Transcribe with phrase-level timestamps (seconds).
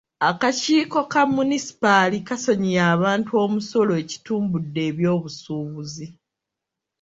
[0.29, 6.05] Akakiiko ka munisipaali kasonyiye abantu omusolo ekitumbude ebyobusuubuzi.